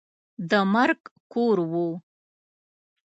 [0.49, 0.99] د مرګ
[1.33, 1.87] کور وو.